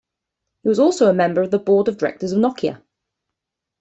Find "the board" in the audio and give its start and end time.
1.51-1.87